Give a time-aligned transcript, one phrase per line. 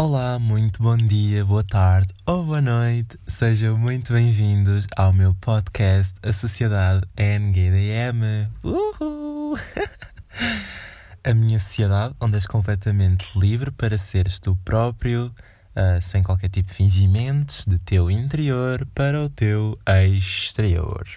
[0.00, 3.18] Olá, muito bom dia, boa tarde ou boa noite.
[3.26, 8.48] Sejam muito bem-vindos ao meu podcast A Sociedade NGDM.
[8.62, 9.58] Uhul!
[11.26, 15.34] A minha sociedade onde és completamente livre para seres tu próprio,
[15.74, 21.08] uh, sem qualquer tipo de fingimentos, do teu interior para o teu exterior.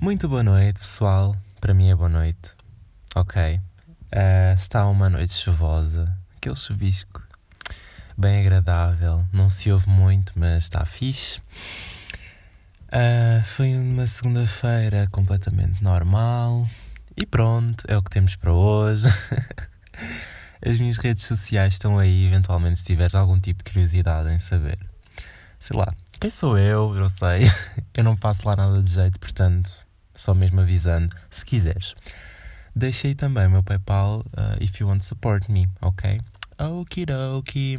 [0.00, 1.36] Muito boa noite, pessoal.
[1.60, 2.56] Para mim é boa noite.
[3.14, 3.54] Ok.
[3.54, 7.22] Uh, está uma noite chuvosa aquele chuvisco
[8.16, 9.26] bem agradável.
[9.30, 11.38] Não se ouve muito, mas está fixe.
[12.88, 16.66] Uh, foi uma segunda-feira completamente normal.
[17.14, 19.06] E pronto, é o que temos para hoje.
[20.64, 24.78] As minhas redes sociais estão aí, eventualmente, se tiveres algum tipo de curiosidade em saber.
[25.58, 26.96] Sei lá, quem sou eu?
[26.96, 27.50] Eu sei.
[27.92, 29.70] Eu não passo lá nada de jeito, portanto,
[30.14, 31.94] só mesmo avisando, se quiseres.
[32.74, 36.20] Deixei também o meu PayPal uh, if you want to support me, ok?
[36.68, 37.78] Okidoki.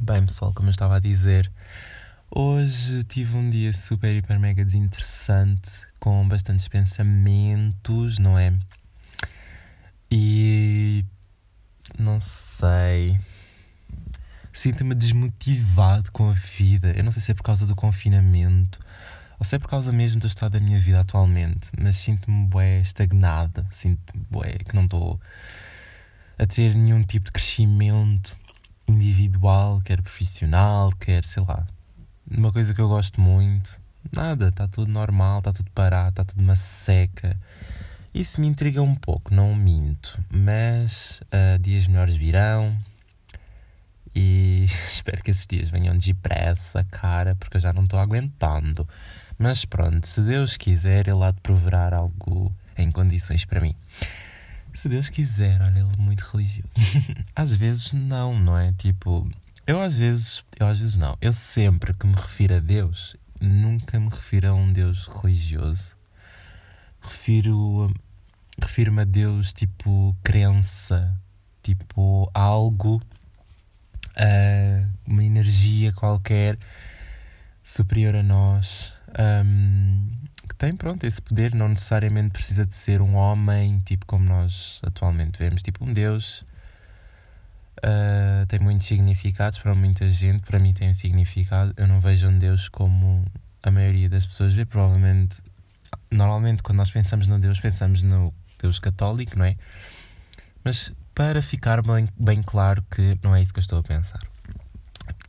[0.00, 1.48] Bem, pessoal, como eu estava a dizer,
[2.28, 8.52] hoje tive um dia super, hiper, mega desinteressante, com bastantes pensamentos, não é?
[10.10, 11.04] E.
[11.96, 13.20] Não sei.
[14.52, 16.92] Sinto-me desmotivado com a vida.
[16.96, 18.80] Eu não sei se é por causa do confinamento
[19.38, 22.80] ou se é por causa mesmo do estado da minha vida atualmente, mas sinto-me bué
[22.80, 25.20] estagnada, sinto-me bué que não estou
[26.38, 28.36] a ter nenhum tipo de crescimento
[28.86, 31.66] individual, quer profissional, quer, sei lá,
[32.30, 33.80] uma coisa que eu gosto muito.
[34.12, 37.36] Nada, está tudo normal, está tudo parado, está tudo uma seca.
[38.14, 42.76] Isso me intriga um pouco, não minto, mas uh, dias melhores virão
[44.14, 48.88] e espero que esses dias venham depressa, cara, porque eu já não estou aguentando.
[49.38, 53.74] Mas pronto, se Deus quiser, Ele há de prover algo em condições para mim.
[54.78, 56.70] Se Deus quiser, olha, ele é muito religioso.
[57.34, 58.72] às vezes não, não é?
[58.74, 59.28] Tipo,
[59.66, 61.18] eu às vezes, eu às vezes não.
[61.20, 65.96] Eu sempre que me refiro a Deus, nunca me refiro a um Deus religioso.
[67.00, 67.92] Refiro
[68.62, 71.12] refiro-me a Deus tipo crença,
[71.60, 73.02] tipo algo,
[74.16, 76.56] uh, uma energia qualquer
[77.64, 78.92] superior a nós.
[79.44, 80.17] Um,
[80.58, 85.38] tem, pronto, esse poder não necessariamente precisa de ser um homem, tipo como nós atualmente
[85.38, 86.44] vemos, tipo um Deus.
[87.78, 91.72] Uh, tem muitos significados para muita gente, para mim tem um significado.
[91.76, 93.24] Eu não vejo um Deus como
[93.62, 94.64] a maioria das pessoas vê.
[94.64, 95.40] Provavelmente,
[96.10, 99.56] normalmente, quando nós pensamos no Deus, pensamos no Deus católico, não é?
[100.64, 104.20] Mas para ficar bem, bem claro que não é isso que eu estou a pensar.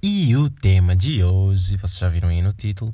[0.01, 2.91] E o tema de hoje, vocês já viram aí no título,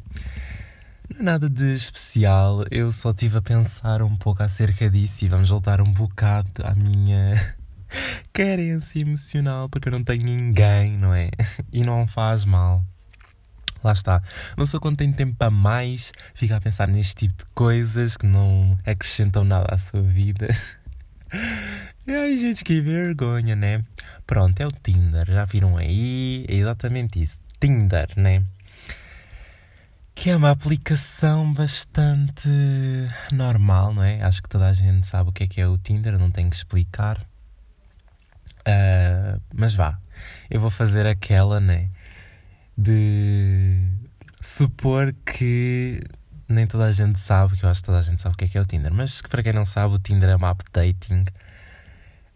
[1.09, 5.27] não é nada de especial, eu só estive a pensar um pouco acerca disso e
[5.27, 7.55] vamos voltar um bocado à minha
[8.33, 11.29] carência emocional, porque eu não tenho ninguém, não é?
[11.71, 12.83] E não faz mal.
[13.83, 14.21] Lá está.
[14.57, 18.25] Uma pessoa quando tem tempo a mais fica a pensar neste tipo de coisas que
[18.25, 20.47] não acrescentam nada à sua vida.
[22.07, 23.83] Ai, gente, que vergonha, né?
[24.25, 25.25] Pronto, é o Tinder.
[25.27, 26.45] Já viram aí?
[26.47, 27.39] É exatamente isso.
[27.59, 28.43] Tinder, né?
[30.15, 32.47] Que é uma aplicação bastante
[33.33, 34.23] normal, não é?
[34.23, 36.49] Acho que toda a gente sabe o que é que é o Tinder, não tenho
[36.49, 37.19] que explicar.
[38.61, 39.99] Uh, mas vá,
[40.49, 41.89] eu vou fazer aquela, né?
[42.77, 43.87] De
[44.41, 46.01] supor que
[46.47, 48.45] nem toda a gente sabe, que eu acho que toda a gente sabe o que
[48.45, 50.63] é que é o Tinder, mas para quem não sabe, o Tinder é uma app
[50.71, 51.25] dating,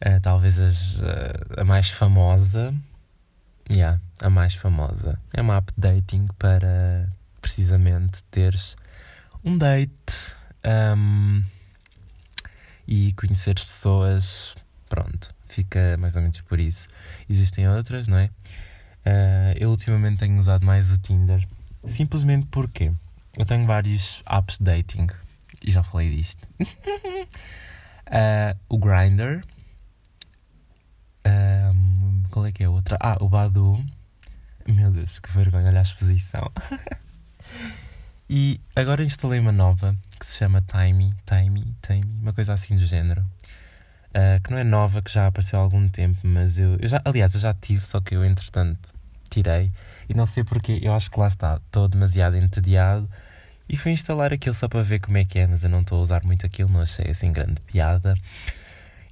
[0.06, 2.74] uh, talvez as, uh, a mais famosa.
[3.72, 5.20] Yeah, a mais famosa.
[5.34, 7.08] É uma app dating para
[7.50, 8.78] precisamente teres
[9.44, 10.36] um date
[10.96, 11.44] um,
[12.88, 14.56] e conheceres pessoas.
[14.88, 16.88] Pronto, fica mais ou menos por isso.
[17.28, 18.26] Existem outras, não é?
[19.06, 21.48] Uh, eu ultimamente tenho usado mais o Tinder
[21.86, 22.92] simplesmente porque
[23.36, 25.08] eu tenho vários apps de dating
[25.64, 26.48] e já falei disto.
[26.62, 26.68] uh,
[28.70, 29.44] o Grindr.
[31.26, 32.96] Um, qual é que é a outra?
[33.00, 33.84] Ah, o Badu.
[34.68, 36.52] Meu Deus, que vergonha, olha a exposição.
[38.30, 42.86] E agora instalei uma nova que se chama Timey, Timey, Timey, uma coisa assim do
[42.86, 43.22] género.
[44.10, 47.02] Uh, que não é nova, que já apareceu há algum tempo, mas eu, eu já,
[47.06, 48.94] aliás, eu já tive, só que eu entretanto
[49.30, 49.72] tirei.
[50.08, 53.10] E não sei porque, eu acho que lá está, estou demasiado entediado.
[53.68, 56.00] E fui instalar aquilo só para ver como é que é, mas eu não estou
[56.00, 58.16] a usar muito aquilo, não achei assim grande piada.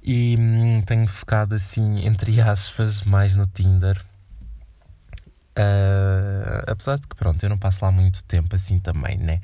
[0.02, 4.04] E hum, tenho focado assim, entre aspas, mais no Tinder,
[5.58, 9.40] Uh, apesar de que, pronto, eu não passo lá muito tempo assim também, né?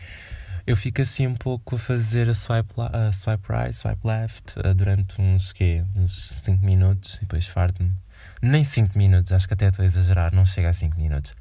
[0.65, 4.73] Eu fico assim um pouco a fazer a swipe, a swipe right, swipe left uh,
[4.73, 5.85] durante uns, quê?
[5.97, 7.93] Uns 5 minutos e depois farto-me
[8.41, 11.35] Nem 5 minutos, acho que até estou a exagerar, não chega a 5 minutos.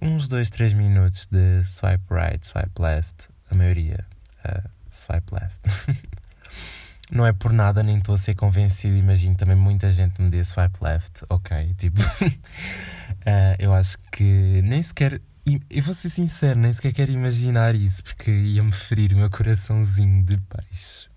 [0.00, 4.06] Uns 2, 3 minutos de swipe right, swipe left, a maioria
[4.44, 5.58] uh, swipe left.
[7.10, 8.96] não é por nada, nem estou a ser convencido.
[8.96, 11.74] Imagino também muita gente me dê swipe left, ok?
[11.74, 12.00] Tipo,
[13.26, 15.20] uh, eu acho que nem sequer.
[15.70, 20.24] Eu vou ser sincero, nem sequer quero imaginar isso, porque ia-me ferir o meu coraçãozinho
[20.24, 21.08] de peixe.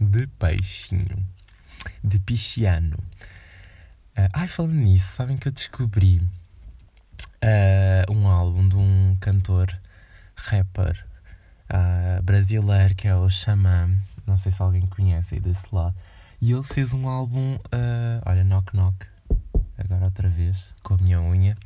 [0.00, 1.26] De peixinho.
[2.02, 2.96] De pichiano.
[4.16, 6.18] Uh, ai, falando nisso, sabem que eu descobri
[7.42, 9.76] uh, um álbum de um cantor,
[10.36, 11.04] rapper
[11.68, 13.90] uh, brasileiro que é o Xamã.
[14.26, 15.94] Não sei se alguém conhece aí desse lado.
[16.40, 17.58] E ele fez um álbum,
[18.24, 19.06] olha, Knock Knock,
[19.78, 21.56] agora outra vez, com a minha unha.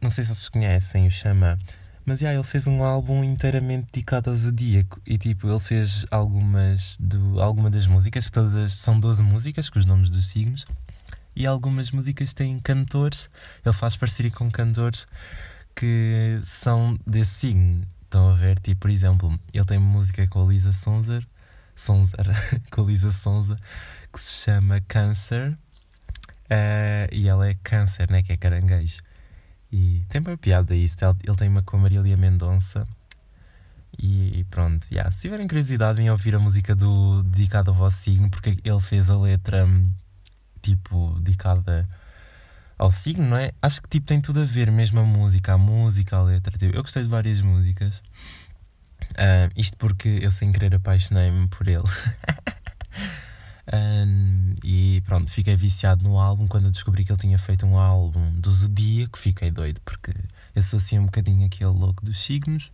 [0.00, 1.58] Não sei se vocês conhecem o Xamã.
[2.04, 5.00] Mas yeah, ele fez um álbum inteiramente dedicado ao zodíaco.
[5.04, 9.86] E tipo, ele fez algumas, do, algumas das músicas, todas são 12 músicas com os
[9.86, 10.64] nomes dos signos
[11.36, 13.28] e algumas músicas têm cantores.
[13.64, 15.06] Ele faz parceria com cantores
[15.74, 17.86] que são desse signo.
[18.02, 18.58] Estão a ver?
[18.58, 21.26] Tipo, por exemplo, ele tem música com a Lisa Sonzer,
[21.76, 22.26] Sonzer
[22.72, 23.58] com a Lisa Sonza,
[24.12, 25.56] que se chama Câncer.
[26.46, 28.22] Uh, e ela é câncer, né?
[28.22, 29.02] Que é caranguejo.
[29.72, 30.96] E tem bem piada isso.
[31.22, 32.86] Ele tem uma com a Marília Mendonça.
[33.98, 35.10] E, e pronto, yeah.
[35.10, 39.08] se tiverem curiosidade em ouvir a música do, dedicada ao vosso signo, porque ele fez
[39.08, 39.90] a letra hum,
[40.60, 41.88] tipo, dedicada
[42.78, 43.52] ao signo, não é?
[43.62, 46.58] Acho que tipo tem tudo a ver, mesmo a música, a música, a letra.
[46.58, 48.02] Tipo, eu gostei de várias músicas.
[49.12, 51.82] Uh, isto porque eu sem querer apaixonei-me por ele.
[53.72, 56.46] um, e pronto, fiquei viciado no álbum.
[56.46, 60.12] Quando descobri que ele tinha feito um álbum do Zodíaco, fiquei doido, porque
[60.54, 62.72] eu sou assim um bocadinho aquele louco dos signos.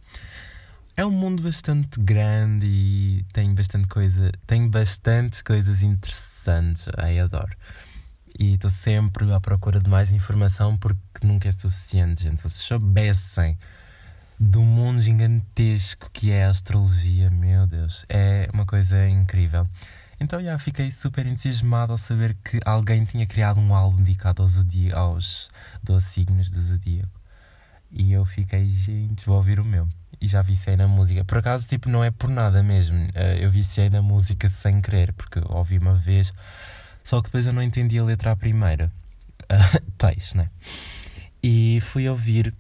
[0.95, 6.87] É um mundo bastante grande e tem bastante coisa, tem bastantes coisas interessantes.
[6.99, 7.57] Ai, adoro.
[8.39, 12.43] E estou sempre à procura de mais informação porque nunca é suficiente, gente.
[12.43, 13.57] Se soubessem
[14.39, 19.67] do mundo gigantesco que é a astrologia, meu Deus, é uma coisa incrível.
[20.23, 24.57] Então, já fiquei super entusiasmado ao saber que alguém tinha criado um álbum dedicado aos,
[24.95, 25.51] aos
[25.83, 27.21] 12 signos do zodíaco.
[27.91, 29.89] E eu fiquei, gente, vou ouvir o meu
[30.21, 31.25] e já viciei na música.
[31.25, 32.97] Por acaso, tipo, não é por nada mesmo.
[32.97, 36.33] Uh, eu viciei na música sem querer, porque ouvi uma vez,
[37.03, 38.93] só que depois eu não entendi a letra à primeira.
[39.99, 40.49] Peixe, né?
[41.43, 42.55] E fui ouvir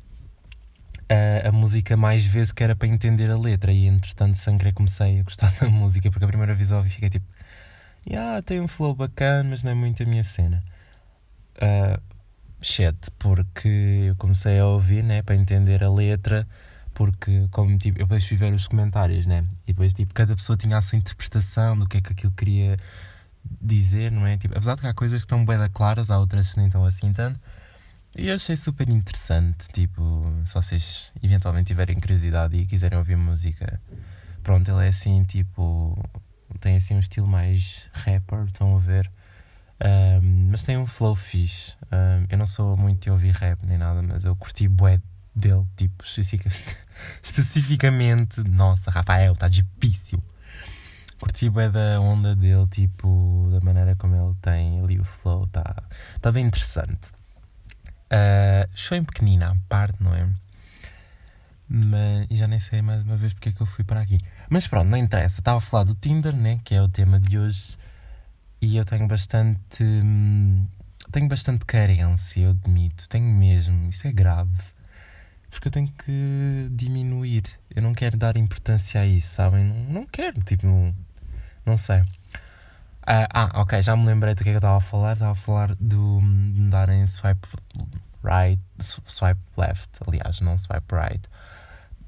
[1.02, 4.72] uh, a música mais vezes que era para entender a letra, e entretanto, sem querer,
[4.72, 7.26] comecei a gostar da música, porque a primeira vez ouvi fiquei tipo,
[8.08, 10.62] yeah, tem um flow bacana, mas não é muito a minha cena.
[11.56, 12.00] Uh,
[13.18, 16.46] porque eu comecei a ouvir, né, para entender a letra
[16.94, 19.44] porque como tipo, eu depois fui ver os comentários, né?
[19.66, 22.76] E depois tipo, cada pessoa tinha a sua interpretação do que é que aquilo queria
[23.60, 24.36] dizer, não é?
[24.36, 26.84] Tipo, apesar de que há coisas que estão bem claras, há outras que nem estão
[26.84, 27.40] assim tanto.
[28.16, 33.80] E eu achei super interessante, tipo, se vocês eventualmente tiverem curiosidade e quiserem ouvir música,
[34.42, 35.98] pronto, ele é assim, tipo,
[36.62, 39.10] tem assim um estilo mais rapper, estão a ver?
[39.84, 41.74] Um, mas tem um flow fixe.
[41.92, 45.00] Um, eu não sou muito de ouvir rap nem nada, mas eu curti bué
[45.34, 46.04] dele, tipo,
[47.20, 50.22] especificamente, nossa, Rafael, está difícil.
[51.18, 55.82] Curti bem da onda dele, tipo, da maneira como ele tem ali o flow, está
[56.20, 57.10] tá bem interessante.
[58.06, 60.28] Uh, show em pequenina à parte, não é?
[61.74, 64.20] Mas já nem sei mais uma vez porque é que eu fui para aqui.
[64.50, 65.40] Mas pronto, não interessa.
[65.40, 66.60] Estava a falar do Tinder, né?
[66.64, 67.78] Que é o tema de hoje.
[68.60, 69.82] E eu tenho bastante.
[69.82, 70.66] Hum,
[71.10, 73.08] tenho bastante carência, eu admito.
[73.08, 73.88] Tenho mesmo.
[73.88, 74.52] Isso é grave
[75.52, 77.44] porque eu tenho que diminuir.
[77.74, 79.64] Eu não quero dar importância a isso, sabem?
[79.64, 80.94] Não, não quero, tipo, não,
[81.64, 82.02] não sei.
[83.06, 85.12] Ah, ah, ok, já me lembrei do que é que eu estava a falar.
[85.12, 87.46] Estava a falar do, de darem swipe
[88.24, 91.28] right, swipe left, aliás, não swipe right.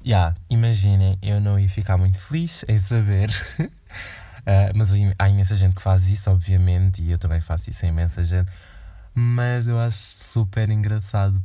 [0.05, 3.31] Yeah, imaginem, eu não ia ficar muito feliz em saber.
[3.59, 7.87] uh, mas há imensa gente que faz isso, obviamente, e eu também faço isso a
[7.87, 8.51] imensa gente.
[9.15, 11.41] Mas eu acho super engraçado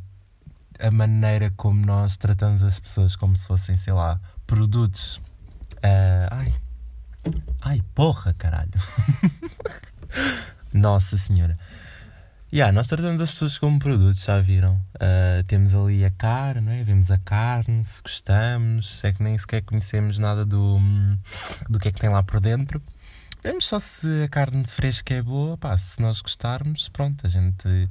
[0.79, 5.17] a maneira como nós tratamos as pessoas como se fossem, sei lá, produtos.
[5.76, 6.55] Uh, ai.
[7.62, 8.71] Ai, porra, caralho.
[10.71, 11.59] Nossa Senhora.
[12.52, 14.75] Yeah, nós tratamos as pessoas como produtos, já viram?
[14.97, 16.83] Uh, temos ali a carne, não é?
[16.83, 20.80] vemos a carne, se gostamos, é que nem sequer conhecemos nada do,
[21.69, 22.83] do que é que tem lá por dentro.
[23.40, 27.88] Vemos só se a carne fresca é boa, pá, se nós gostarmos, pronto, a gente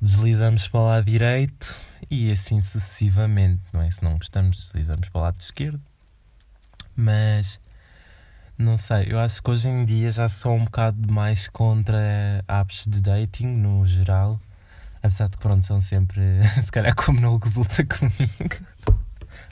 [0.00, 1.74] deslizamos para o lado direito
[2.08, 3.90] e assim sucessivamente, não é?
[3.90, 5.82] Se não gostamos, deslizamos para o lado esquerdo.
[6.94, 7.58] Mas
[8.58, 12.88] Não sei, eu acho que hoje em dia já sou um bocado mais contra apps
[12.88, 14.40] de dating no geral.
[15.00, 16.20] Apesar de que pronto, são sempre.
[16.60, 18.66] Se calhar como não resulta comigo.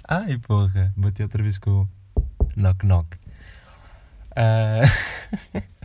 [0.09, 1.89] Ai porra, bati outra vez com o
[2.57, 3.17] knock knock.
[4.33, 5.63] Uh...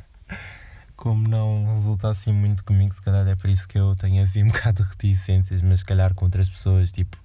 [0.98, 4.44] como não resulta assim muito comigo, se calhar é por isso que eu tenho assim
[4.44, 7.18] um bocado de reticências, mas se calhar com outras pessoas, tipo,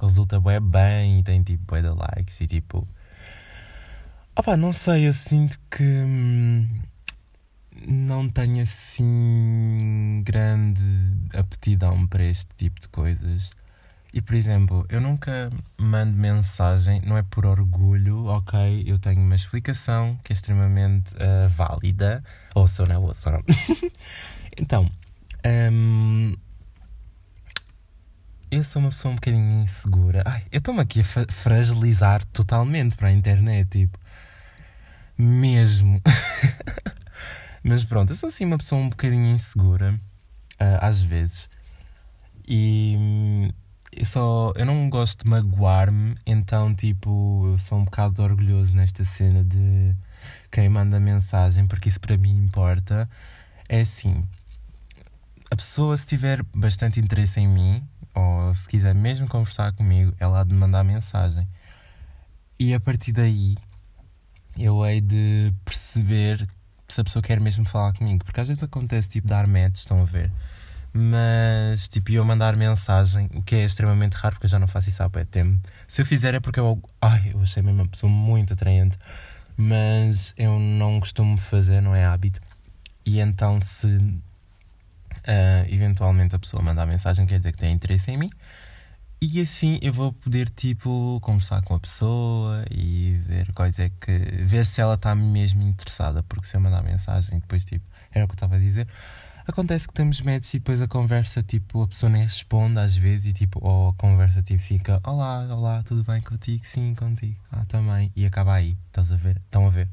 [0.00, 2.88] resulta bem bem e tem tipo bué de likes e tipo
[4.36, 6.66] Opá, não sei, eu sinto que hum,
[7.86, 10.82] não tenho assim grande
[11.32, 13.50] aptidão para este tipo de coisas.
[14.12, 18.82] E por exemplo, eu nunca mando mensagem, não é por orgulho, ok?
[18.84, 22.22] Eu tenho uma explicação que é extremamente uh, válida.
[22.56, 22.98] Ouçam, não é?
[22.98, 23.44] Ouçam, não.
[24.58, 24.90] então,
[25.72, 26.36] um,
[28.50, 30.24] eu sou uma pessoa um bocadinho insegura.
[30.26, 34.03] Ai, eu estou-me aqui a fragilizar totalmente para a internet, tipo.
[35.16, 36.00] Mesmo.
[37.62, 39.98] Mas pronto, eu sou assim uma pessoa um bocadinho insegura,
[40.60, 41.48] uh, às vezes.
[42.46, 43.50] E hum,
[43.92, 44.52] eu só.
[44.56, 49.94] Eu não gosto de magoar-me, então, tipo, eu sou um bocado orgulhoso nesta cena de
[50.50, 53.08] quem manda mensagem, porque isso para mim importa.
[53.68, 54.26] É assim:
[55.50, 57.82] a pessoa, se tiver bastante interesse em mim,
[58.14, 61.46] ou se quiser mesmo conversar comigo, ela há de mandar mensagem.
[62.58, 63.56] E a partir daí
[64.58, 66.46] eu hei de perceber
[66.88, 68.24] se a pessoa quer mesmo falar comigo.
[68.24, 70.30] Porque às vezes acontece tipo dar match, estão a ver?
[70.92, 74.88] Mas tipo, eu mandar mensagem, o que é extremamente raro porque eu já não faço
[74.88, 75.58] isso há bem tempo.
[75.88, 78.96] Se eu fizer é porque eu, ai, eu achei mesmo uma pessoa muito atraente,
[79.56, 82.40] mas eu não costumo fazer, não é hábito.
[83.04, 84.22] E então, se uh,
[85.68, 88.30] eventualmente a pessoa mandar mensagem, quer dizer que tem interesse em mim.
[89.26, 94.12] E assim eu vou poder, tipo, conversar com a pessoa e ver quais é que.
[94.44, 96.22] ver se ela está mesmo interessada.
[96.24, 98.86] Porque se eu mandar mensagem, depois, tipo, era o que eu estava a dizer.
[99.48, 103.24] Acontece que temos métodos e depois a conversa, tipo, a pessoa nem responde às vezes
[103.24, 106.62] e, tipo, ou a conversa, tipo, fica: Olá, olá, tudo bem contigo?
[106.66, 107.40] Sim, contigo.
[107.50, 108.12] Ah, também.
[108.14, 108.76] E acaba aí.
[108.88, 109.40] Estás a ver?
[109.46, 109.88] Estão a ver?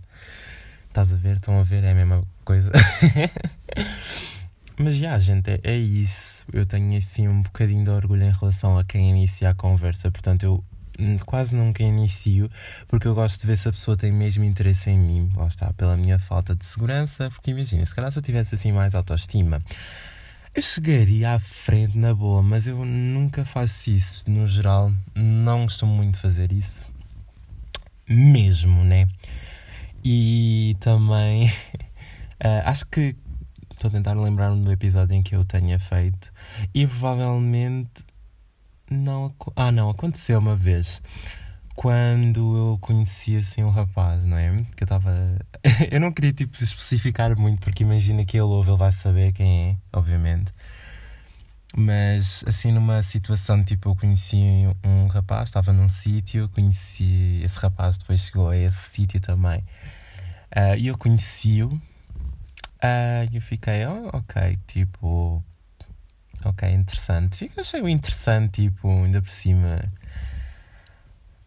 [0.89, 1.37] Estás a ver?
[1.37, 1.85] Estão a ver?
[1.85, 2.69] É a mesma coisa.
[4.83, 6.43] Mas já, gente, é, é, isso.
[6.51, 10.09] Eu tenho assim um bocadinho de orgulho em relação a quem inicia a conversa.
[10.09, 10.63] Portanto, eu
[11.25, 12.49] quase nunca inicio
[12.87, 15.31] porque eu gosto de ver se a pessoa tem mesmo interesse em mim.
[15.35, 17.29] Lá está, pela minha falta de segurança.
[17.29, 19.61] Porque imagina, se calhar se eu tivesse assim mais autoestima,
[20.55, 24.29] eu chegaria à frente na boa, mas eu nunca faço isso.
[24.31, 26.83] No geral, não costumo muito fazer isso.
[28.09, 29.07] Mesmo, né?
[30.03, 31.47] E também.
[32.43, 33.15] Uh, acho que
[33.81, 36.31] Estou a tentar lembrar-me do episódio em que eu tenha feito.
[36.71, 38.05] E provavelmente.
[38.87, 39.33] Não.
[39.55, 41.01] Ah, não, aconteceu uma vez.
[41.73, 44.63] Quando eu conheci assim um rapaz, não é?
[44.75, 45.11] Que eu estava.
[45.91, 49.71] eu não queria tipo especificar muito, porque imagina que ele ouve, ele vai saber quem
[49.71, 50.53] é, obviamente.
[51.75, 54.43] Mas assim, numa situação tipo, eu conheci
[54.85, 57.41] um rapaz, estava num sítio, conheci.
[57.43, 59.61] Esse rapaz depois chegou a esse sítio também.
[60.55, 61.81] Uh, e eu conheci-o
[63.31, 65.43] Eu fiquei, oh, ok, tipo,
[66.43, 67.37] ok, interessante.
[67.37, 69.91] Fica, achei interessante, tipo, ainda por cima.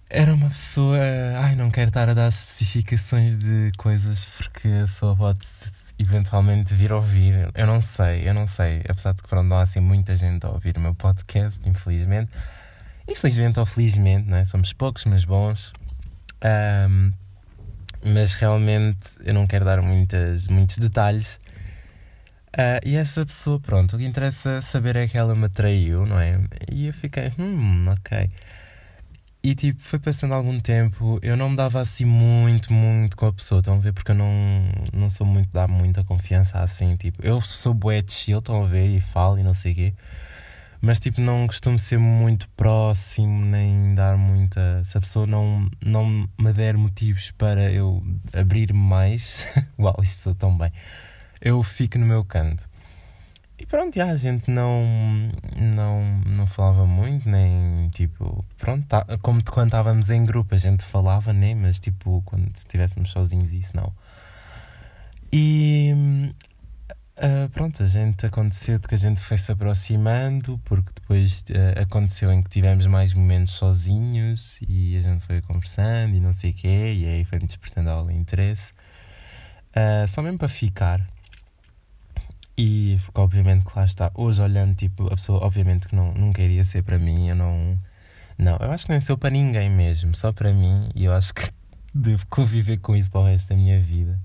[0.08, 0.98] Era uma pessoa.
[1.42, 5.40] Ai, não quero estar a dar especificações de coisas porque a pessoa pode
[5.98, 7.50] eventualmente vir ouvir.
[7.54, 8.82] Eu não sei, eu não sei.
[8.88, 12.30] Apesar de que pronto, não há assim muita gente a ouvir o meu podcast, infelizmente.
[13.08, 14.44] Infelizmente ou felizmente, não é?
[14.44, 15.72] Somos poucos, mas bons.
[16.44, 17.12] Um,
[18.04, 21.40] mas realmente eu não quero dar muitas, muitos detalhes.
[22.54, 26.20] Uh, e essa pessoa, pronto, o que interessa saber é que ela me traiu, não
[26.20, 26.38] é?
[26.70, 28.28] E eu fiquei, hum, ok.
[29.42, 33.32] E tipo, foi passando algum tempo, eu não me dava assim muito, muito com a
[33.32, 33.92] pessoa, estão a ver?
[33.92, 34.30] Porque eu não,
[34.92, 38.66] não sou muito, dá muita confiança assim, tipo, eu sou bué de chill, estão a
[38.66, 38.86] ver?
[38.88, 39.94] E falo e não sei o quê.
[40.84, 44.84] Mas tipo, não costumo ser muito próximo, nem dar muita.
[44.84, 48.02] Se a pessoa não, não me der motivos para eu
[48.34, 49.46] abrir mais,
[49.80, 50.70] uau, isto sou tão bem,
[51.40, 52.68] eu fico no meu canto.
[53.58, 54.84] E pronto, já, a gente não,
[55.56, 60.84] não, não falava muito, nem tipo, pronto, tá, como quando estávamos em grupo a gente
[60.84, 61.54] falava, né?
[61.54, 63.90] Mas tipo, quando estivéssemos sozinhos, isso não.
[65.32, 66.34] E
[67.16, 71.80] Uh, pronto, a gente aconteceu de que a gente foi se aproximando, porque depois uh,
[71.80, 76.50] aconteceu em que tivemos mais momentos sozinhos e a gente foi conversando e não sei
[76.50, 78.72] o quê, e aí foi-me despertando algum interesse,
[79.76, 81.08] uh, só mesmo para ficar.
[82.58, 86.64] E obviamente que lá está, hoje olhando, tipo, a pessoa obviamente que não, nunca iria
[86.64, 87.78] ser para mim, eu não.
[88.36, 91.32] Não, eu acho que nem sou para ninguém mesmo, só para mim, e eu acho
[91.32, 91.42] que
[91.94, 94.18] devo conviver com isso para o resto da minha vida.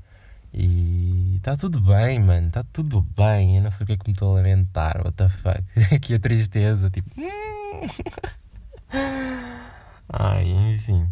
[0.53, 3.57] E está tudo bem, mano, está tudo bem.
[3.57, 5.63] Eu não sei o que é que me estou a lamentar, what the fuck.
[5.95, 7.09] Aqui a tristeza, tipo.
[10.11, 11.03] Ai, enfim.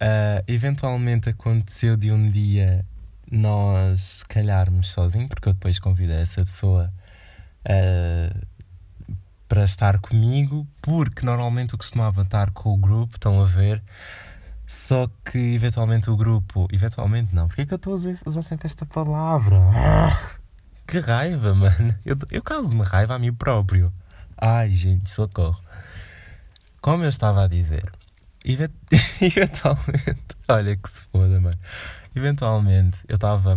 [0.00, 2.86] Uh, eventualmente aconteceu de um dia
[3.30, 6.92] nós calharmos sozinhos, porque eu depois convidei essa pessoa
[7.66, 8.46] uh,
[9.46, 13.82] para estar comigo, porque normalmente eu costumava estar com o grupo, estão a ver.
[14.68, 16.68] Só que eventualmente o grupo.
[16.70, 19.56] Eventualmente não, porque é que eu estou a usar sempre esta palavra?
[19.74, 20.36] Ah,
[20.86, 21.94] que raiva, mano.
[22.04, 23.90] Eu, eu causo-me raiva a mim próprio.
[24.36, 25.58] Ai, gente, socorro.
[26.82, 27.90] Como eu estava a dizer,
[28.44, 30.36] eventualmente.
[30.46, 31.58] Olha que se foda, mano.
[32.14, 33.56] Eventualmente eu estava.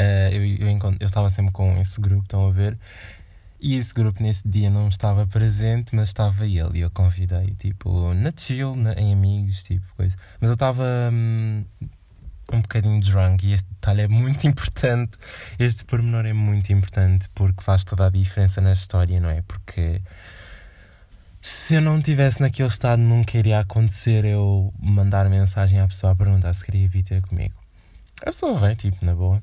[0.00, 2.76] Uh, eu, eu, eu estava sempre com esse grupo, estão a ver?
[3.66, 6.80] E esse grupo nesse dia não estava presente, mas estava ele.
[6.80, 10.14] E eu convidei, tipo, na chill, na, em amigos, tipo, coisa.
[10.38, 11.64] Mas eu estava hum,
[12.52, 15.16] um bocadinho drunk e este detalhe é muito importante.
[15.58, 19.40] Este pormenor é muito importante porque faz toda a diferença na história, não é?
[19.40, 20.02] Porque
[21.40, 26.14] se eu não estivesse naquele estado, nunca iria acontecer eu mandar mensagem à pessoa a
[26.14, 27.54] perguntar se queria vir ter comigo.
[28.20, 29.42] A pessoa vem, tipo, na boa.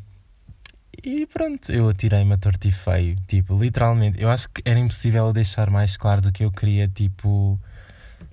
[1.03, 3.15] E pronto, eu atirei-me a torto e feio.
[3.27, 7.59] Tipo, literalmente, eu acho que era impossível deixar mais claro do que eu queria, tipo,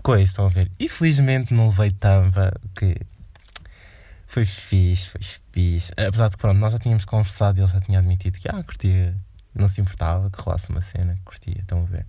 [0.03, 0.71] coisa, estão a ver?
[0.79, 2.97] E felizmente não levei tampa, que
[4.27, 5.21] foi fixe, foi
[5.53, 5.93] fixe.
[5.97, 8.63] Apesar de que, pronto, nós já tínhamos conversado e ele já tinha admitido que, ah,
[8.63, 9.17] curtia,
[9.55, 12.07] não se importava que rolasse uma cena, curtia, estão a ver?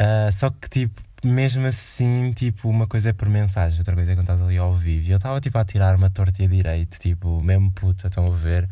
[0.00, 4.14] Uh, só que, tipo, mesmo assim, tipo, uma coisa é por mensagem, outra coisa é
[4.14, 5.08] quando ali ao vivo.
[5.08, 8.30] E eu estava, tipo, a tirar uma torta e direito, tipo, mesmo puta, estão a
[8.30, 8.68] ver.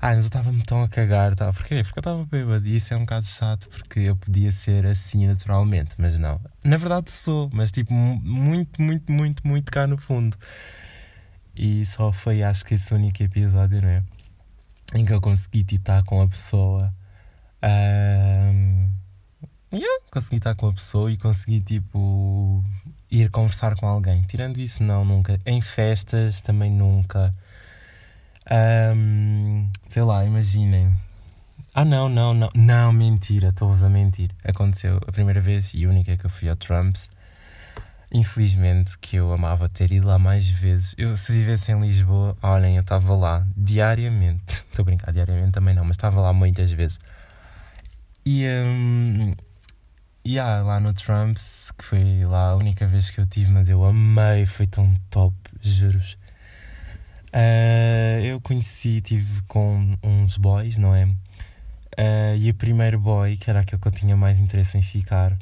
[0.00, 1.52] Ah, mas eu estava-me tão a cagar, tá?
[1.52, 1.82] porquê?
[1.82, 5.26] Porque eu estava bêbado e isso é um bocado chato porque eu podia ser assim
[5.26, 6.40] naturalmente, mas não.
[6.62, 10.36] Na verdade sou, mas tipo, muito, muito, muito, muito cá no fundo.
[11.56, 14.04] E só foi, acho que esse único episódio, não é?
[14.94, 16.94] Em que eu consegui, tipo, estar com a pessoa.
[17.64, 18.88] Um
[19.70, 19.84] Yeah,
[20.18, 22.64] consegui estar com a pessoa e consegui, tipo,
[23.08, 24.22] ir conversar com alguém.
[24.22, 25.38] Tirando isso, não, nunca.
[25.46, 27.32] Em festas, também nunca.
[28.50, 30.92] Um, sei lá, imaginem.
[31.72, 32.50] Ah, não, não, não.
[32.52, 34.30] Não, mentira, estou-vos a mentir.
[34.42, 37.08] Aconteceu a primeira vez e única que eu fui ao Trumps.
[38.10, 40.96] Infelizmente, que eu amava ter ido lá mais vezes.
[40.98, 44.64] Eu, se vivesse em Lisboa, olhem, eu estava lá diariamente.
[44.68, 46.98] Estou a brincar, diariamente também não, mas estava lá muitas vezes.
[48.26, 48.44] E.
[48.48, 49.36] Um,
[50.26, 53.84] yeah, lá no Trumps, que foi lá a única vez que eu tive, mas eu
[53.84, 56.18] amei, foi tão top, juros.
[57.28, 61.04] Uh, eu conheci, tive com uns boys, não é?
[61.04, 65.32] Uh, e o primeiro boy, que era aquele que eu tinha mais interesse em ficar,
[65.32, 65.36] uh,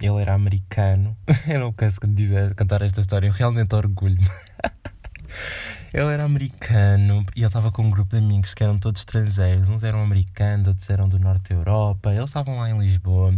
[0.00, 1.16] ele era americano.
[1.48, 4.28] eu não canso de dizer, cantar esta história, eu realmente orgulho-me.
[5.94, 9.68] Ele era americano e ele estava com um grupo de amigos que eram todos estrangeiros.
[9.68, 12.12] Uns eram americanos, outros eram do norte da Europa.
[12.12, 13.32] Eles estavam lá em Lisboa.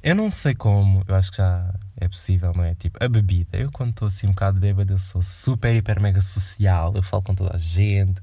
[0.00, 2.76] Eu não sei como, eu acho que já é possível, não é?
[2.76, 3.58] Tipo, a bebida.
[3.58, 6.92] Eu, quando estou assim um bocado bêbado, eu sou super, hiper, mega social.
[6.94, 8.22] Eu falo com toda a gente.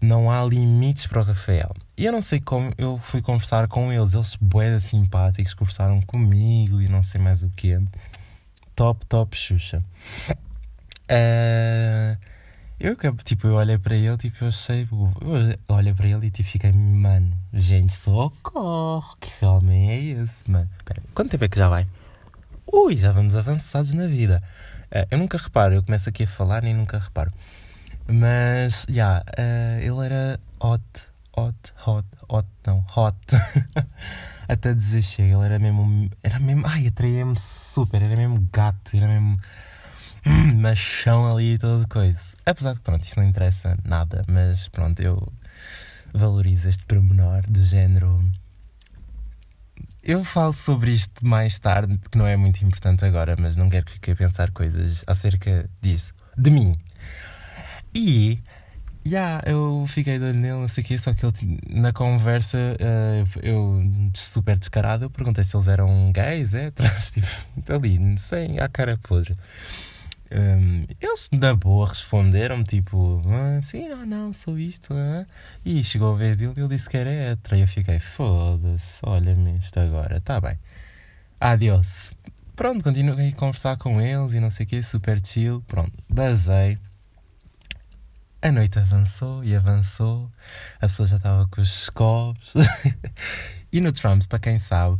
[0.00, 1.74] Não há limites para o Rafael.
[1.96, 4.14] E eu não sei como, eu fui conversar com eles.
[4.14, 7.80] Eles, boedas simpáticos, conversaram comigo e não sei mais o quê.
[8.76, 9.82] Top, top, Xuxa.
[11.10, 12.35] Uh,
[12.78, 16.48] eu, tipo, eu olhei para ele, tipo, eu sei, eu olhei para ele e tipo,
[16.48, 20.68] fiquei, mano, gente, socorro, que homem é esse, mano?
[20.84, 21.86] Pera, quanto tempo é que já vai?
[22.70, 24.42] Ui, já vamos avançados na vida.
[24.86, 27.32] Uh, eu nunca reparo, eu começo aqui a falar nem nunca reparo.
[28.06, 30.82] Mas, já, yeah, uh, ele era hot,
[31.34, 33.16] hot, hot, hot, não, hot.
[34.46, 39.08] Até dizer chega, ele era mesmo, era mesmo, ai, atraía-me super, era mesmo gato, era
[39.08, 39.40] mesmo
[40.56, 42.20] machão ali e toda coisa.
[42.44, 45.32] Apesar de, pronto, isto não interessa nada, mas pronto, eu
[46.12, 48.22] valorizo este pormenor do género.
[50.02, 53.86] Eu falo sobre isto mais tarde, que não é muito importante agora, mas não quero
[53.86, 56.72] que fique a pensar coisas acerca disso, de mim.
[57.92, 58.38] E,
[59.06, 62.56] yeah, eu fiquei de olho nele, não sei o quê, só que ele, na conversa,
[62.58, 63.82] uh, eu,
[64.14, 66.70] super descarado, eu perguntei se eles eram gays, é?
[67.12, 69.36] Tipo, ali, sem a cara podre.
[70.30, 74.92] Um, eles na boa responderam-me tipo, ah, sim, não, não, sou isto.
[74.92, 75.24] Ah.
[75.64, 77.56] E chegou a vez dele e ele disse que era hétero.
[77.56, 80.58] E eu fiquei, foda-se, olha-me isto agora, tá bem.
[81.40, 82.12] Adiós.
[82.56, 85.62] Pronto, continuei a conversar com eles e não sei o que, super chill.
[85.68, 86.78] Pronto, basei.
[88.42, 90.30] A noite avançou e avançou.
[90.76, 92.54] A pessoa já estava com os copos.
[93.72, 94.98] e no Trumps, para quem sabe,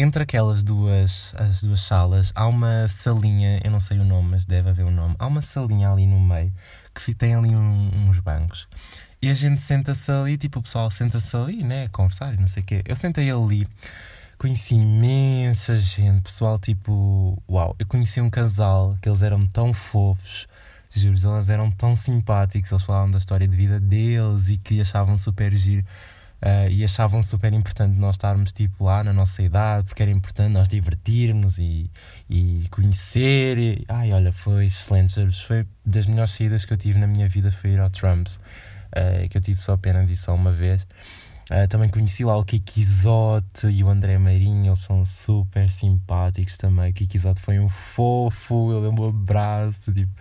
[0.00, 4.46] entre aquelas duas, as duas salas, há uma salinha, eu não sei o nome, mas
[4.46, 5.14] deve haver um nome.
[5.18, 6.52] Há uma salinha ali no meio
[6.94, 8.66] que tem ali um, uns bancos.
[9.20, 12.48] E a gente senta-se ali, tipo, o pessoal senta-se ali, né, a conversar e não
[12.48, 12.82] sei o quê.
[12.86, 13.68] Eu sentei ali,
[14.38, 17.76] conheci imensa gente, pessoal, tipo, uau.
[17.78, 20.48] Eu conheci um casal que eles eram tão fofos,
[20.90, 25.18] juro, eles eram tão simpáticos, eles falavam da história de vida deles e que achavam
[25.18, 25.84] super giro.
[26.42, 30.50] Uh, e achavam super importante nós estarmos tipo lá na nossa idade, porque era importante
[30.50, 31.90] nós divertirmos e,
[32.30, 33.58] e conhecer.
[33.58, 35.14] E, ai, olha, foi excelente.
[35.46, 39.28] Foi das melhores saídas que eu tive na minha vida foi ir ao Trumps, uh,
[39.28, 40.86] que eu tive só pena disso só uma vez.
[41.50, 46.56] Uh, também conheci lá o Kiki Isote e o André Marinho, eles são super simpáticos
[46.56, 46.90] também.
[46.90, 50.12] O Kiki Isote foi um fofo, ele deu um abraço, tipo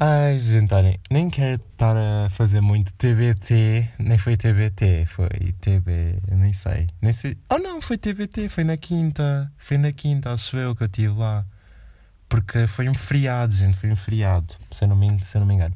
[0.00, 5.28] Ai, gente, olhem, nem quero estar a fazer muito TBT, nem foi TBT, foi
[5.60, 7.36] TB, nem sei, nem sei.
[7.50, 11.18] Oh não, foi TBT, foi na quinta, foi na quinta, acho eu que eu estive
[11.18, 11.44] lá.
[12.28, 15.48] Porque foi um feriado, gente, foi um feriado, se eu não me, se eu não
[15.48, 15.74] me engano.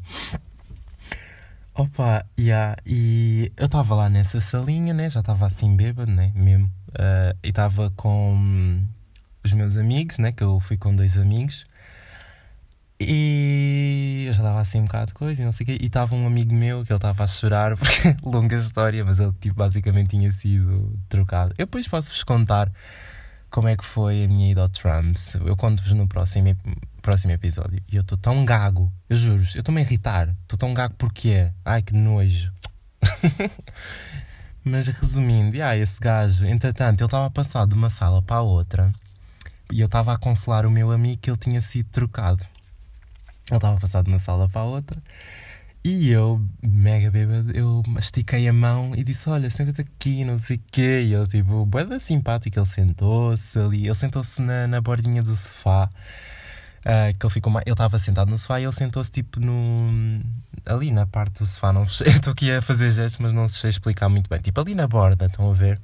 [1.75, 6.67] Opa, yeah, e eu estava lá nessa salinha, né, já estava assim bêbado, né, mesmo.
[6.91, 8.87] Uh, e estava com
[9.43, 11.67] os meus amigos, né, que eu fui com dois amigos.
[13.09, 15.79] E eu já estava assim um bocado de coisa e não sei o quê.
[15.81, 19.33] E estava um amigo meu que ele estava a chorar, porque longa história, mas ele
[19.41, 21.53] tipo, basicamente tinha sido trocado.
[21.59, 22.71] Eu depois posso-vos contar
[23.51, 25.35] como é que foi a minha ida ao Trumps.
[25.35, 26.57] Eu conto-vos no próximo,
[27.01, 27.83] próximo episódio.
[27.91, 30.35] E eu estou tão gago, eu juro eu estou-me a irritar.
[30.43, 32.53] Estou tão gago porque Ai que nojo.
[34.65, 38.43] mas resumindo, ah, esse gajo, entretanto, ele estava a passar de uma sala para a
[38.43, 38.93] outra
[39.73, 42.45] e eu estava a consolar o meu amigo que ele tinha sido trocado.
[43.51, 45.03] Ele estava passado de uma sala para a outra.
[45.85, 50.57] E eu, mega bêbado, eu estiquei a mão e disse: Olha, senta-te aqui, não sei
[50.57, 51.03] o quê.
[51.07, 53.87] E ele, tipo, boeda simpático, ele sentou-se ali.
[53.87, 55.91] Ele sentou-se na, na bordinha do sofá.
[56.83, 60.21] Uh, que ele ficou estava sentado no sofá e ele sentou-se, tipo, no...
[60.67, 61.73] ali na parte do sofá.
[61.73, 61.83] Não...
[62.07, 64.41] Eu estou aqui a fazer gestos, mas não sei explicar muito bem.
[64.41, 65.81] Tipo, ali na borda, estão a ver?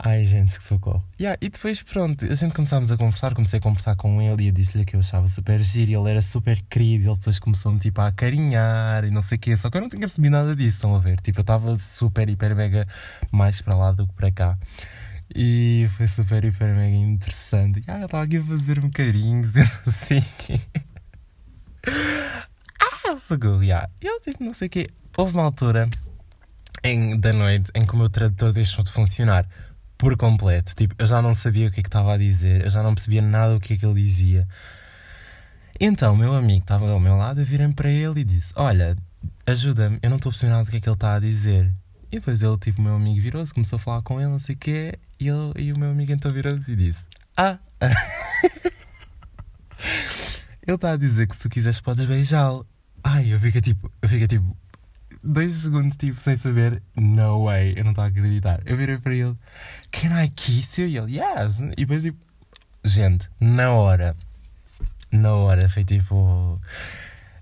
[0.00, 1.04] Ai, gente, que socorro.
[1.20, 4.46] Yeah, e depois, pronto, a gente começámos a conversar, comecei a conversar com ele e
[4.46, 7.08] eu disse-lhe que eu achava super giro e ele era super querido.
[7.08, 9.56] Ele depois começou-me tipo a acarinhar e não sei o quê.
[9.56, 11.18] Só que eu não tinha percebido nada disso, estão a ver?
[11.20, 12.86] Tipo, eu estava super, hiper, mega
[13.32, 14.58] mais para lá do que para cá.
[15.34, 17.82] E foi super, hiper, mega interessante.
[17.88, 20.22] Ah, eu estava aqui a fazer-me carinhos e assim.
[22.80, 23.90] ah, socorro, yeah.
[24.00, 24.88] Eu tipo, não sei o quê.
[25.16, 25.90] Houve uma altura
[26.84, 29.44] em, da noite em que o meu tradutor deixou de funcionar
[29.98, 30.74] por completo.
[30.74, 32.94] Tipo, eu já não sabia o que é que estava a dizer, eu já não
[32.94, 34.46] percebia nada do que é que ele dizia.
[35.80, 38.96] Então, o meu amigo estava ao meu lado, eu virei para ele e disse: Olha,
[39.46, 41.70] ajuda-me, eu não estou a perceber nada do que é que ele está a dizer.
[42.10, 44.54] E depois ele, tipo, o meu amigo virou-se, começou a falar com ele, não sei
[44.54, 47.04] o quê, e, ele, e o meu amigo então virou-se e disse:
[47.36, 47.58] Ah!
[50.66, 52.66] ele está a dizer que se tu quiseres podes beijá-lo.
[53.02, 54.56] Ai, eu fico tipo, eu fico tipo,
[55.22, 58.60] dois segundos, tipo, sem saber, no way, eu não estou a acreditar.
[58.64, 59.36] Eu virei para ele,
[59.90, 60.88] can I kiss you?
[60.88, 61.60] E ele, yes.
[61.60, 62.18] E depois, tipo,
[62.84, 64.16] gente, na hora,
[65.10, 66.60] na hora, foi tipo,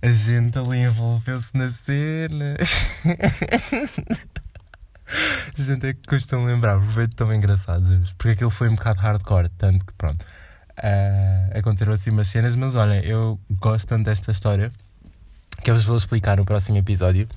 [0.03, 2.57] a gente ali envolveu-se na cena.
[5.57, 9.49] gente, é que custa-me lembrar, porque foi tão engraçado, porque aquilo foi um bocado hardcore,
[9.51, 14.73] tanto que, pronto, uh, aconteceram assim umas cenas, mas olha, eu gosto tanto desta história
[15.67, 17.29] que eu vos vou explicar no próximo episódio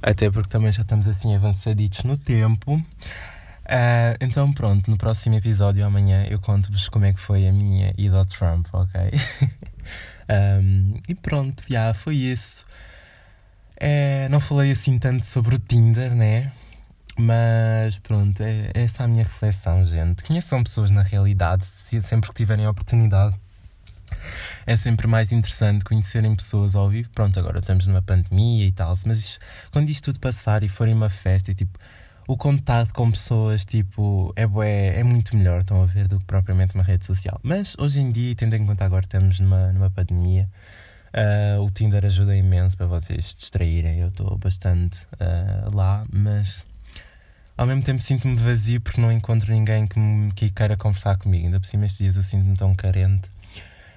[0.00, 2.76] até porque também já estamos assim avançaditos no tempo.
[2.76, 7.92] Uh, então pronto, no próximo episódio amanhã eu conto-vos como é que foi a minha
[7.98, 9.10] ida ao Trump, ok?
[10.62, 12.64] um, e pronto, já foi isso.
[13.76, 16.50] É, não falei assim tanto sobre o Tinder, né?
[17.14, 20.24] Mas pronto, é, é essa a minha reflexão, gente.
[20.24, 23.38] Conheçam pessoas na realidade, sempre que tiverem a oportunidade
[24.66, 27.10] é sempre mais interessante conhecerem pessoas ao vivo.
[27.10, 29.38] Pronto, agora estamos numa pandemia e tal, mas
[29.70, 31.78] quando isto tudo passar e forem uma festa, e, tipo,
[32.26, 36.24] o contato com pessoas, tipo, é, é, é muito melhor, estão a ver, do que
[36.24, 37.38] propriamente uma rede social.
[37.42, 40.48] Mas hoje em dia, tendo em conta agora estamos numa, numa pandemia,
[41.14, 43.98] uh, o Tinder ajuda imenso para vocês se distraírem.
[43.98, 46.64] Eu estou bastante uh, lá, mas
[47.56, 51.44] ao mesmo tempo sinto-me vazio porque não encontro ninguém que, me, que queira conversar comigo.
[51.44, 53.33] Ainda por cima estes dias eu sinto-me tão carente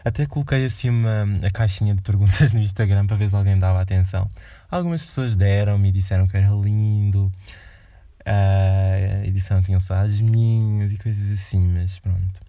[0.07, 3.81] até coloquei assim uma, a caixinha de perguntas no Instagram para ver se alguém dava
[3.81, 4.29] atenção.
[4.69, 7.31] Algumas pessoas deram-me e disseram que era lindo.
[8.25, 12.41] Uh, e disseram que tinham saudades minhas e coisas assim, mas pronto.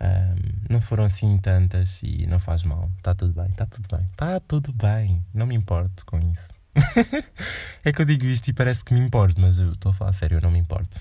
[0.00, 2.90] Uh, não foram assim tantas e não faz mal.
[2.98, 4.06] Está tudo bem, está tudo bem.
[4.06, 5.24] Está tudo bem.
[5.34, 6.52] Não me importo com isso.
[7.84, 10.12] é que eu digo isto e parece que me importo, mas eu estou a falar
[10.12, 10.96] sério, eu não me importo.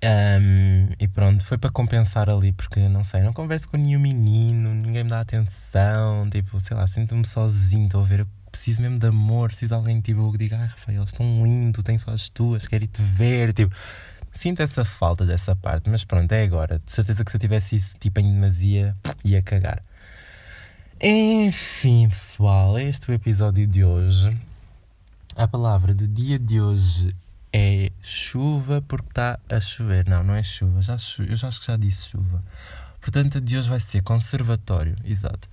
[0.00, 4.72] Um, e pronto, foi para compensar ali, porque não sei, não converso com nenhum menino,
[4.72, 8.96] ninguém me dá atenção, tipo, sei lá, sinto-me sozinho, estou a ver, eu preciso mesmo
[8.96, 12.28] de amor, preciso de alguém tipo, que diga, ai Rafael, estão lindo, tem só as
[12.28, 13.74] tuas, quero te ver, tipo,
[14.32, 16.78] sinto essa falta dessa parte, mas pronto, é agora.
[16.78, 19.82] De certeza que se eu tivesse isso tipo em demasia, ia cagar.
[21.00, 24.36] Enfim, pessoal, este é o episódio de hoje.
[25.36, 27.14] A palavra do dia de hoje
[27.52, 30.06] é chuva porque está a chover.
[30.08, 30.82] Não, não é chuva.
[30.82, 30.96] Já.
[31.18, 32.42] Eu já acho que já disse chuva.
[33.00, 34.96] Portanto, a de hoje vai ser conservatório.
[35.04, 35.48] Exato.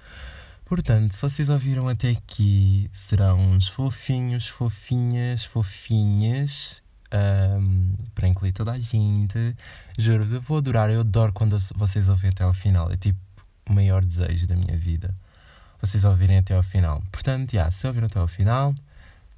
[0.65, 6.81] Portanto, se vocês ouviram até aqui, serão uns fofinhos, fofinhas, fofinhas.
[7.13, 9.55] Um, para incluir toda a gente.
[9.97, 10.89] Juro-vos, eu vou adorar.
[10.89, 12.91] Eu adoro quando vocês ouvem até ao final.
[12.91, 13.19] É tipo
[13.69, 15.15] o maior desejo da minha vida.
[15.79, 17.01] Vocês ouvirem até ao final.
[17.11, 18.73] Portanto, já, se ouviram até ao final,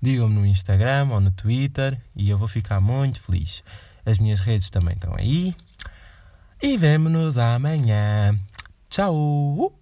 [0.02, 3.64] Digam-me no Instagram ou no Twitter e eu vou ficar muito feliz.
[4.06, 5.56] As minhas redes também estão aí.
[6.62, 8.38] E vemo-nos amanhã.
[8.90, 9.74] Tchau!